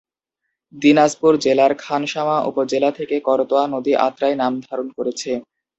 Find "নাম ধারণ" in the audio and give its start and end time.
4.41-4.87